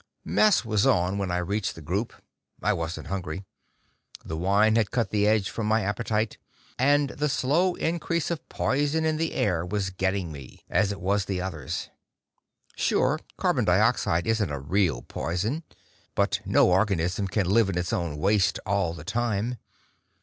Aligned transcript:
Mess 0.25 0.65
was 0.65 0.83
on 0.87 1.19
when 1.19 1.29
I 1.29 1.37
reached 1.37 1.75
the 1.75 1.79
group. 1.83 2.11
I 2.63 2.73
wasn't 2.73 3.05
hungry. 3.05 3.43
The 4.25 4.35
wine 4.35 4.75
had 4.75 4.89
cut 4.89 5.11
the 5.11 5.27
edge 5.27 5.51
from 5.51 5.67
my 5.67 5.83
appetite, 5.83 6.39
and 6.79 7.11
the 7.11 7.29
slow 7.29 7.75
increase 7.75 8.31
of 8.31 8.49
poison 8.49 9.05
in 9.05 9.17
the 9.17 9.33
air 9.35 9.63
was 9.63 9.91
getting 9.91 10.31
me, 10.31 10.65
as 10.71 10.91
it 10.91 10.99
was 10.99 11.25
the 11.25 11.39
others. 11.39 11.91
Sure, 12.75 13.19
carbon 13.37 13.63
dioxide 13.65 14.25
isn't 14.25 14.49
a 14.49 14.57
real 14.59 15.03
poison 15.03 15.61
but 16.15 16.39
no 16.45 16.71
organism 16.71 17.27
can 17.27 17.47
live 17.47 17.69
in 17.69 17.77
its 17.77 17.93
own 17.93 18.17
waste, 18.17 18.57
all 18.65 18.95
the 18.95 19.05
same. 19.07 19.57